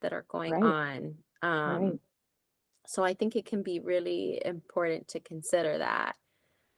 [0.02, 0.62] that are going Right.
[0.62, 1.20] on.
[1.66, 1.96] Right.
[1.96, 2.00] Um,
[2.88, 6.18] so I think it can be really important to consider that.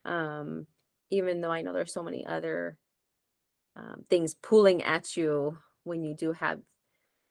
[0.05, 0.67] Um,
[1.11, 2.77] even though I know there's so many other
[3.75, 6.61] um, things pulling at you when you do have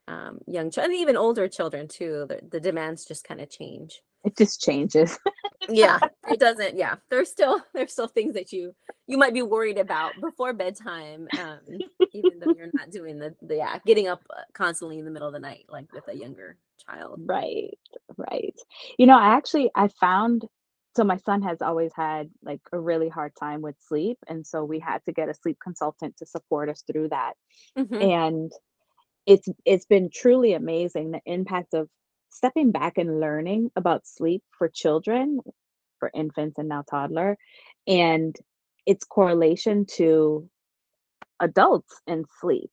[0.09, 2.27] um, young children, and even older children too.
[2.29, 4.03] The, the demands just kind of change.
[4.25, 5.19] It just changes.
[5.69, 6.77] Yeah, it doesn't.
[6.77, 8.75] Yeah, there's still there's still things that you
[9.07, 11.61] you might be worried about before bedtime, um,
[12.13, 15.29] even though you're not doing the, the yeah getting up uh, constantly in the middle
[15.29, 16.57] of the night like with a younger
[16.89, 17.21] child.
[17.25, 17.79] Right.
[18.17, 18.55] Right.
[18.99, 20.45] You know, I actually I found
[20.97, 24.65] so my son has always had like a really hard time with sleep, and so
[24.65, 27.35] we had to get a sleep consultant to support us through that.
[27.77, 28.53] hmm And
[29.27, 31.89] it's it's been truly amazing the impact of
[32.31, 35.41] stepping back and learning about sleep for children,
[35.99, 37.37] for infants and now toddler,
[37.87, 38.37] and
[38.87, 40.49] its correlation to
[41.41, 42.71] adults and sleep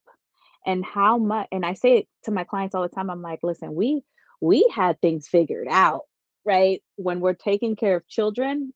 [0.66, 3.10] and how much and I say it to my clients all the time.
[3.10, 4.04] I'm like, listen, we
[4.42, 6.04] we had things figured out,
[6.46, 6.84] right?
[6.98, 8.74] When we're taking care of children,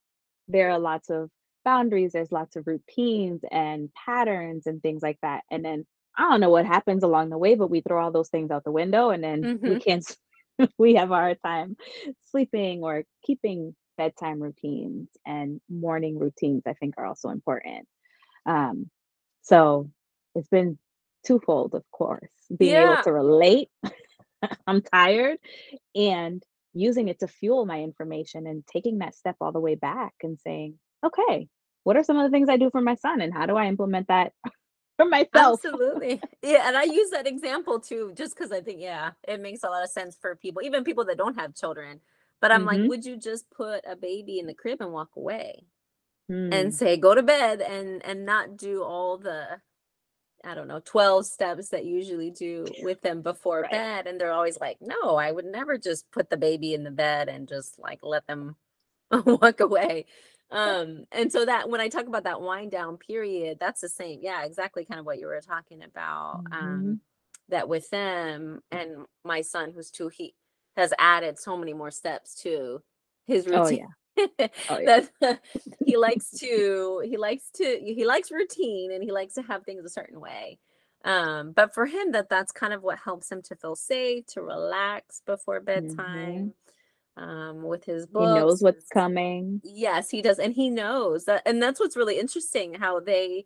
[0.47, 1.29] there are lots of
[1.65, 5.43] boundaries, there's lots of routines and patterns and things like that.
[5.51, 5.85] And then
[6.17, 8.63] I don't know what happens along the way, but we throw all those things out
[8.63, 10.05] the window and then we hmm can't
[10.77, 11.75] we have a hard time
[12.29, 17.87] sleeping or keeping bedtime routines and morning routines, I think are also important.
[18.45, 18.89] Um,
[19.41, 19.89] so
[20.35, 20.77] it's been
[21.25, 23.69] twofold, of course, being able to relate,
[24.67, 25.37] I'm tired,
[25.95, 26.43] and
[26.73, 30.39] using it to fuel my information and taking that step all the way back and
[30.39, 31.47] saying, okay,
[31.83, 33.65] what are some of the things I do for my son and how do I
[33.65, 34.33] implement that
[34.97, 35.61] for myself?
[35.61, 36.21] absolutely.
[36.43, 39.69] Yeah, and I use that example too, just because I think yeah, it makes a
[39.69, 42.01] lot of sense for people, even people that don't have children.
[42.41, 45.11] But I'm like, hmm would you just put a baby in the crib and walk
[45.15, 45.65] away?
[46.51, 49.61] and Mm, say go to bed and and not do all the
[50.45, 53.71] I don't know 12 steps that you usually do with them before right.
[53.71, 56.91] bed and they're always like no I would never just put the baby in the
[56.91, 58.55] bed and just like let them
[59.25, 60.05] walk away
[60.51, 64.19] um and so that when I talk about that wind down period that's the same
[64.21, 66.97] yeah exactly kind of what you were talking about hmm um
[67.49, 70.35] that with them and my son who's 2 he
[70.77, 72.81] has added so many more steps to
[73.27, 73.87] his routine Oh routine yeah.
[74.69, 74.87] Oh yeah.
[74.87, 75.09] that
[75.85, 79.85] he likes to he likes to he likes routine and he likes to have things
[79.85, 80.59] a certain way
[81.05, 84.41] um but for him that that's kind of what helps him to feel safe to
[84.41, 86.53] relax before hmm bedtime
[87.17, 89.61] um with his He knows what's coming.
[89.63, 93.45] yes he does and he knows that and that's what's really interesting how they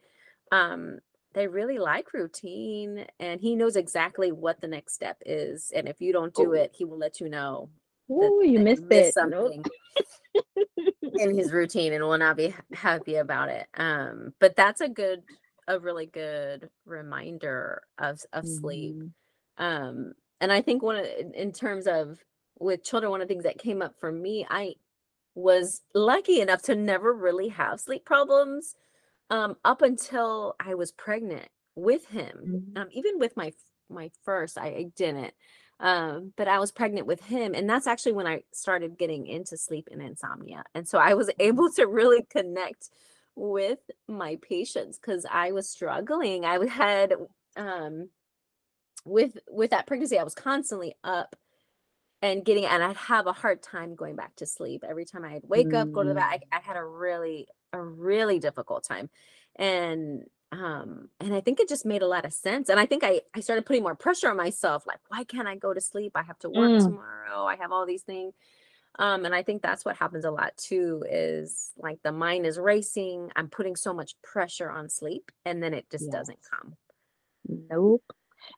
[0.51, 0.99] um
[1.34, 5.99] they really like routine and he knows exactly what the next step is and if
[5.99, 7.69] you don't do Oh, it he will let you know
[8.10, 9.13] oh, you missed it.
[9.13, 9.63] Something
[11.17, 13.67] in his routine and will not be happy about it.
[13.75, 15.23] Um, but that's a good,
[15.67, 18.97] a really good reminder of of sleep.
[18.97, 19.13] Mhm.
[19.58, 22.19] Um, and I think one in terms of
[22.59, 24.75] with children, one of the things that came up for me, I
[25.35, 28.75] was lucky enough to never really have sleep problems
[29.29, 32.47] um, up until I was pregnant with him.
[32.47, 32.77] Mhm.
[32.77, 33.53] Um, even with my
[33.89, 35.33] my first, I, I didn't.
[35.79, 39.57] Um, but I was pregnant with him, and that's actually when I started getting into
[39.57, 40.63] sleep and insomnia.
[40.73, 42.89] And so I was able to really connect
[43.35, 46.45] with my patients because I was struggling.
[46.45, 47.13] I had
[47.57, 48.09] um
[49.05, 51.35] with with that pregnancy, I was constantly up
[52.25, 54.83] and getting and I'd have a hard time going back to sleep.
[54.88, 56.29] Every time I'd wake up, go to the bed, Mm.
[56.51, 59.09] I, I had a really, a really difficult time.
[59.57, 62.69] And um, and I think it just made a lot of sense.
[62.69, 65.55] And I think I I started putting more pressure on myself, like, why can't I
[65.57, 66.13] go to sleep?
[66.15, 66.79] I have to work Mm.
[66.79, 67.45] tomorrow.
[67.45, 68.33] I have all these things.
[68.99, 72.59] Um, and I think that's what happens a lot too, is like the mind is
[72.59, 73.31] racing.
[73.35, 76.77] I'm putting so much pressure on sleep, and then it just doesn't come.
[77.47, 78.03] Nope.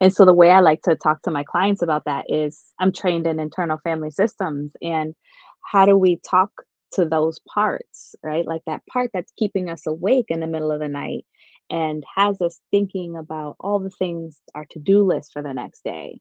[0.02, 2.92] And so the way I like to talk to my clients about that is I'm
[2.92, 5.16] trained in internal family systems and
[5.64, 6.52] how do we talk
[6.94, 8.46] to those parts, right?
[8.46, 11.26] Like that part that's keeping us awake in the middle of the night
[11.70, 16.20] and has us thinking about all the things, our to-do list for the next day.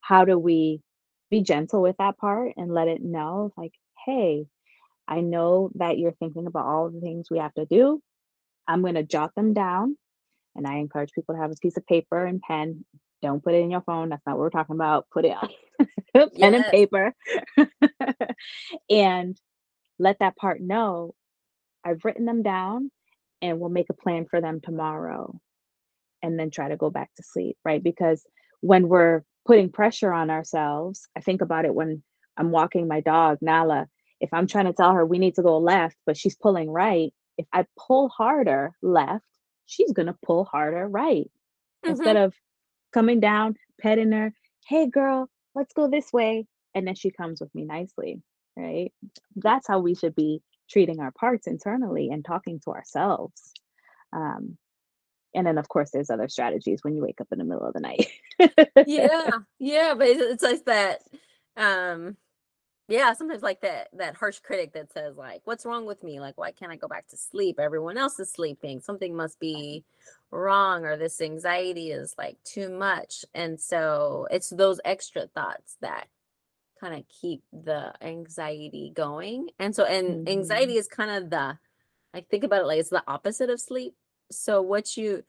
[0.00, 0.80] How do we
[1.30, 3.72] be gentle with that part and let it know like,
[4.06, 4.46] hey,
[5.08, 8.00] I know that you're thinking about all the things we have to do.
[8.66, 9.96] I'm going to jot them down
[10.56, 12.84] and I encourage people to have a piece of paper and pen.
[13.26, 14.10] Don't put it in your phone.
[14.10, 15.06] That's not what we're talking about.
[15.12, 15.50] Put it on
[16.40, 17.14] pen and paper
[18.90, 19.36] and
[19.98, 21.14] let that part know
[21.84, 22.90] I've written them down
[23.42, 25.38] and we'll make a plan for them tomorrow
[26.22, 27.82] and then try to go back to sleep, right?
[27.82, 28.24] Because
[28.62, 32.02] when we're putting pressure on ourselves, I think about it when
[32.38, 33.86] I'm walking my dog, Nala.
[34.20, 37.12] If I'm trying to tell her we need to go left, but she's pulling right,
[37.38, 39.24] if I pull harder left,
[39.66, 41.30] she's going to pull harder right.
[41.86, 42.18] Instead Mhm.
[42.18, 42.34] of
[42.96, 44.32] coming down, petting her,
[44.66, 46.46] hey girl, let's go this way.
[46.74, 48.22] And then she comes with me nicely,
[48.56, 48.90] right?
[49.34, 53.52] That's how we should be treating our parts internally and talking to ourselves.
[54.14, 54.56] Um,
[55.34, 57.74] and then, of course, there's other strategies when you wake up in the middle of
[57.74, 58.08] the night.
[58.86, 61.02] Yeah, yeah, but it's, it's like that.
[61.54, 62.16] Um,
[62.88, 66.20] yeah, sometimes like that that harsh critic that says like, "What's wrong with me?
[66.20, 67.58] Like, why can't I go back to sleep?
[67.58, 68.80] Everyone else is sleeping.
[68.80, 69.84] Something must be
[70.30, 76.08] wrong, or this anxiety is like too much." And so it's those extra thoughts that
[76.80, 79.50] kind of keep the anxiety going.
[79.58, 80.26] And so, and Mhm.
[80.26, 81.58] anxiety is kind of the,
[82.14, 83.96] I think about it like it's the opposite of sleep.
[84.32, 85.24] So what you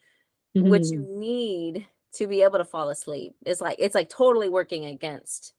[0.59, 1.07] what you Mhm.
[1.19, 5.53] need to be able to fall asleep is like it's like totally working against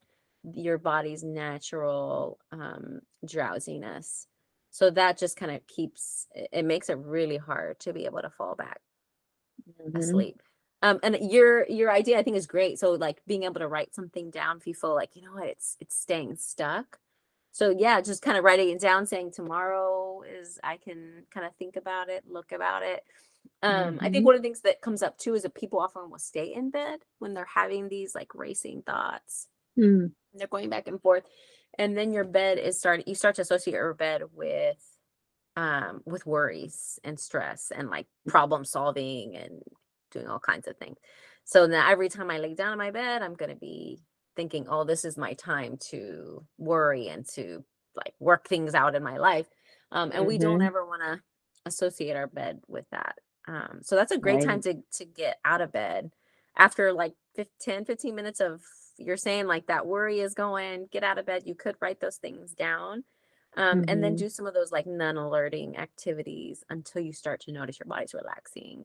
[0.55, 4.27] your body's natural um drowsiness
[4.70, 8.31] so that just kind of keeps it makes it really hard to be able to
[8.31, 8.81] fall back
[9.66, 9.98] Mhm.
[9.98, 10.42] asleep
[10.83, 13.94] um and your your idea i think is great so like being able to write
[13.94, 16.98] something down if you feel like you know what it's it's staying stuck
[17.53, 21.55] so yeah just kind of writing it down saying tomorrow is i can kind of
[21.57, 23.05] think about it look about it
[23.62, 24.27] um, I think Mhm.
[24.27, 26.70] one of the things that comes up too is that people often will stay in
[26.70, 29.48] bed when they're having these like racing thoughts.
[29.77, 30.12] Mm.
[30.38, 31.24] They're going back and forth,
[31.79, 33.05] and then your bed is starting.
[33.09, 34.79] You start to associate your bed with,
[35.57, 39.62] um, with worries and stress and like problem solving and
[40.11, 40.98] doing all kinds of things.
[41.44, 44.01] So now every time I lay down in my bed, I'm gonna be
[44.37, 49.03] thinking, "Oh, this is my time to worry and to like work things out in
[49.03, 49.48] my life."
[49.90, 50.62] Um, and we don't Mhm.
[50.62, 51.22] ever want to
[51.66, 53.18] associate our bed with that.
[53.46, 56.11] Um, so that's a great time to to get out of bed
[56.57, 58.62] after like 15, 10, 15 minutes of
[58.99, 61.43] you're saying like that worry is going, get out of bed.
[61.47, 63.05] You could write those things down.
[63.57, 64.17] Um, and then Mhm.
[64.17, 68.85] do some of those like non-alerting activities until you start to notice your body's relaxing.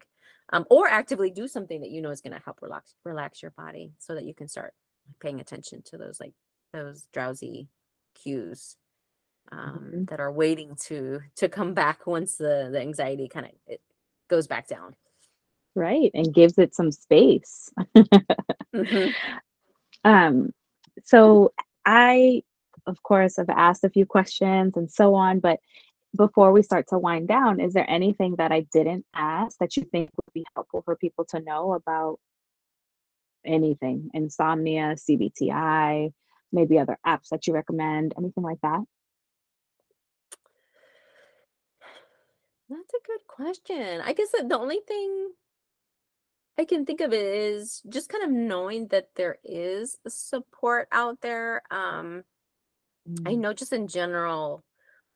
[0.52, 3.52] Um, or actively do something that you know is going to help relax relax your
[3.52, 4.74] body so that you can start
[5.20, 6.34] paying attention to those like
[6.74, 7.70] those drowsy
[8.16, 8.78] cues
[9.52, 10.08] um, Mhm.
[10.08, 13.82] that are waiting to to come back once the the anxiety kind of it
[14.30, 14.96] goes back down.
[15.76, 16.12] Right.
[16.14, 17.70] And gives it some space.
[18.74, 19.14] Mhm.
[20.04, 20.52] Um,
[21.04, 21.54] so
[21.86, 22.44] I,
[22.86, 25.60] of course, have asked a few questions and so on, but
[26.16, 29.84] before we start to wind down, is there anything that I didn't ask that you
[29.84, 32.20] think would be helpful for people to know about
[33.46, 34.12] anything?
[34.14, 36.14] Insomnia, CBTI,
[36.52, 38.82] maybe other apps that you recommend, anything like that?
[42.70, 44.02] That's a good question.
[44.04, 45.32] I guess the only thing
[46.58, 51.62] I can think of is just kind of knowing that there is support out there.
[51.72, 52.24] Um,
[53.26, 54.64] I Mm, know just in general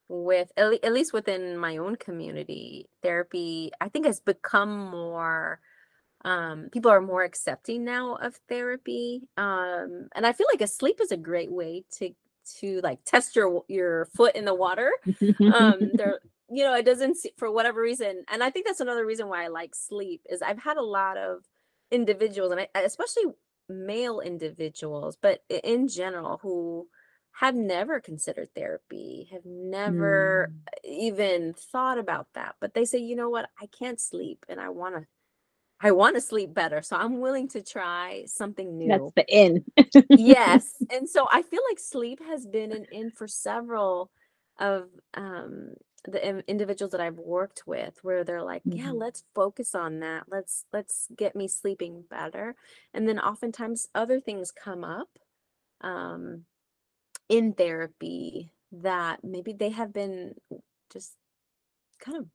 [0.10, 5.62] with at, le- at least within my own community, therapy I think has become more
[6.26, 9.30] um, people are more accepting now of therapy.
[9.38, 12.12] Um, and I feel like a sleep is a great way to
[12.60, 14.92] to like test your your foot in the water.
[15.50, 16.20] Um, there,
[16.50, 19.48] you know, it doesn't for whatever reason, and I think that's another reason why I
[19.48, 21.43] like sleep is I've had a lot of
[21.91, 23.24] individuals, and I, especially
[23.70, 26.88] male individuals, but in general, who
[27.34, 30.68] have never considered therapy, have never Mm.
[30.84, 32.56] even thought about that.
[32.60, 35.06] But they say, you know what, I can't sleep and I want to
[35.82, 36.82] I want to sleep better.
[36.82, 39.12] So I'm willing to try something new.
[39.12, 39.66] That's the in.
[40.16, 40.74] Yes.
[40.89, 44.12] And so I feel like sleep has been an in for several
[44.60, 45.74] of um
[46.08, 48.93] the individuals that I've worked with where they're like, yeah, Mhm.
[48.93, 50.26] let's focus on that.
[50.30, 52.55] Let's let's get me sleeping better.
[52.93, 55.10] And then oftentimes other things come up
[55.82, 56.45] um
[57.30, 60.36] in therapy that maybe they have been
[60.91, 61.16] just
[61.99, 62.28] kind of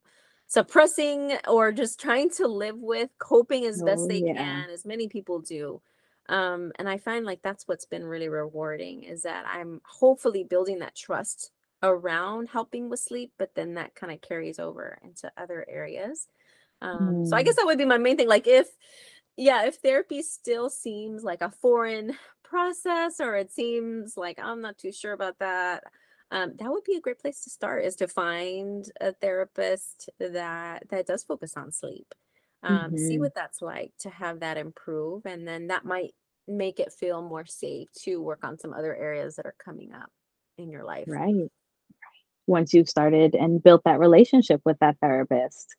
[0.46, 4.62] suppressing or just trying to live with, coping as best Oh, they yeah.
[4.62, 5.80] can, as many people do.
[6.28, 10.78] Um, and I find like that's what's been really rewarding is that I'm hopefully building
[10.80, 11.50] that trust
[11.82, 16.28] around helping with sleep, but then that kind of carries over into other areas.
[16.82, 17.58] Um, so I guess Mm.
[17.58, 18.28] that would be my main thing.
[18.28, 18.68] Like if,
[19.36, 24.78] yeah, if therapy still seems like a foreign process or it seems like I'm not
[24.78, 25.84] too sure about that,
[26.30, 30.88] um, that would be a great place to start is to find a therapist that
[30.88, 32.14] that does focus on sleep.
[32.62, 33.18] Um, see Mhm.
[33.18, 36.14] what that's like to have that improve, and then that might
[36.46, 40.10] make it feel more safe to work on some other areas that are coming up
[40.58, 41.06] in your life.
[41.06, 41.50] Right.
[42.46, 45.76] Once you've started and built that relationship with that therapist.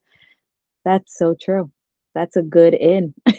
[0.85, 1.71] That's so true.
[2.15, 3.13] That's a good in.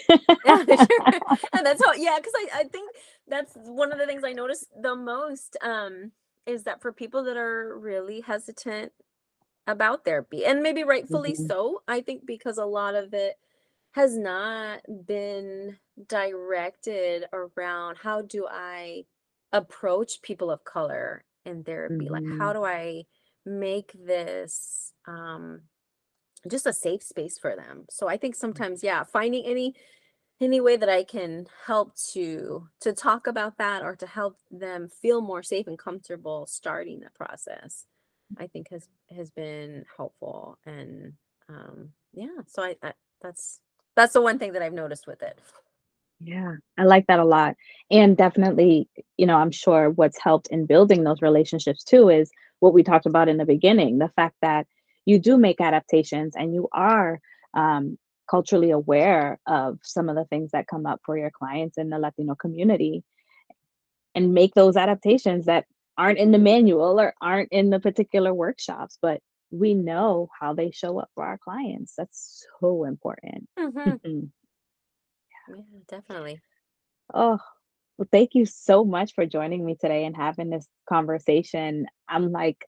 [0.47, 1.21] Yeah, sure.
[1.55, 2.91] And that's how, yeah, because I, I think
[3.27, 6.13] that's one of the things I notice the most um,
[6.47, 8.93] is that for people that are really hesitant
[9.67, 11.47] about therapy, and maybe rightfully Mhm.
[11.49, 13.37] so, I think because a lot of it
[13.93, 19.07] has not been directed around how do I
[19.53, 22.09] approach people of color in therapy?
[22.11, 22.55] Like, how Mhm.
[22.55, 23.05] do I
[23.47, 25.63] make this um,
[26.51, 27.87] just a safe space for them?
[27.91, 29.75] So I think sometimes, yeah, finding any
[30.41, 34.89] any way that I can help to to talk about that or to help them
[34.89, 37.87] feel more safe and comfortable starting the process,
[38.39, 40.59] I think has has been helpful.
[40.67, 41.15] And
[41.49, 43.61] um, yeah, so I, I that's
[43.97, 45.39] that's the one thing that I've noticed with it.
[46.21, 47.57] Yeah, I like that a lot.
[47.91, 52.73] And definitely, you know, I'm sure what's helped in building those relationships too is what
[52.73, 54.67] we talked about in the beginning, the fact that
[55.05, 57.21] you do make adaptations and you are
[57.55, 57.99] um,
[58.31, 61.99] culturally aware of some of the things that come up for your clients in the
[61.99, 63.05] Latino community
[64.15, 65.67] and make those adaptations that
[65.99, 70.71] aren't in the manual or aren't in the particular workshops, but we know how they
[70.71, 71.95] show up for our clients.
[71.97, 73.49] That's so important.
[73.79, 74.25] hmm
[75.49, 76.41] Yeah, definitely.
[77.13, 77.39] Oh,
[77.99, 81.87] well, thank you so much for joining me today and having this conversation.
[82.09, 82.67] I'm like,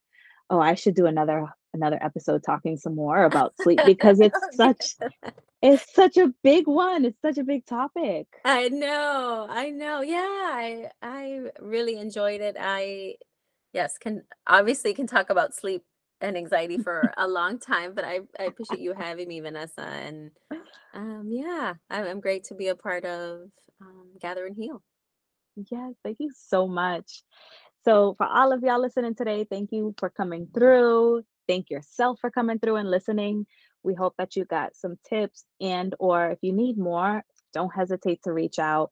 [0.51, 4.97] oh, I should do another another episode talking some more about sleep because it's such
[5.63, 7.05] it's such a big one.
[7.05, 8.29] It's such a big topic.
[8.45, 10.01] I know, I know.
[10.03, 12.57] Yeah, I I really enjoyed it.
[12.59, 13.17] I
[13.73, 15.85] yes, can obviously can talk about sleep
[16.21, 19.83] and anxiety for a long time, but I I appreciate you having me, Vanessa.
[19.83, 20.31] And
[20.95, 23.51] um yeah, I'm, I'm great to be a part of
[23.81, 24.83] um, Gather and Heal.
[25.71, 27.23] Yes, thank you so much.
[27.85, 31.23] So, for all of y'all listening today, thank you for coming through.
[31.47, 33.47] Thank yourself for coming through and listening.
[33.83, 37.23] We hope that you got some tips and or if you need more,
[37.55, 38.91] don't hesitate to reach out.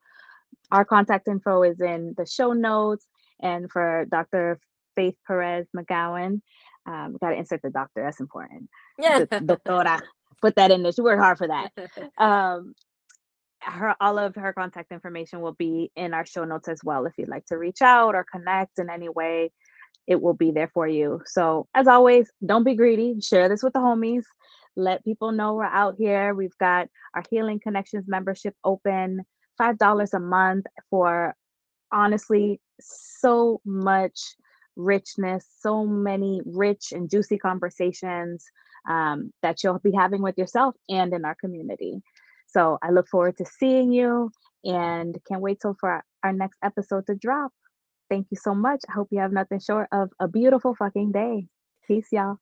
[0.70, 3.06] Our contact info is in the show notes.
[3.40, 4.60] And for Dr.
[4.94, 6.40] Faith Perez McGowan,
[6.86, 8.02] um, got to insert the doctor.
[8.02, 8.68] That's important.
[8.98, 9.24] Yeah.
[9.24, 10.00] Doctora.
[10.40, 10.92] Put that in there.
[10.92, 11.70] She worked hard for that.
[12.18, 12.74] Um,
[13.60, 17.06] her all of her contact information will be in our show notes as well.
[17.06, 19.52] If you'd like to reach out or connect in any way,
[20.06, 21.22] it will be there for you.
[21.24, 23.20] So as always, don't be greedy.
[23.20, 24.24] Share this with the homies.
[24.76, 26.34] Let people know we're out here.
[26.34, 29.22] We've got our Healing Connections membership open,
[29.56, 31.34] five dollars a month for
[31.92, 34.36] honestly so much
[34.76, 38.44] richness, so many rich and juicy conversations
[38.88, 42.02] um, that you'll be having with yourself and in our community.
[42.46, 44.30] So I look forward to seeing you
[44.64, 47.52] and can't wait till for our, our next episode to drop.
[48.10, 48.80] Thank you so much.
[48.88, 51.46] I hope you have nothing short of a beautiful fucking day.
[51.86, 52.38] Peace, y'all.